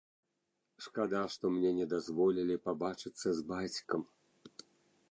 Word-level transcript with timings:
Шкада, 0.85 1.21
што 1.35 1.45
мне 1.57 1.75
не 1.81 1.87
дазволілі 1.93 2.55
пабачыцца 2.65 3.27
з 3.43 3.47
бацькам. 3.55 4.01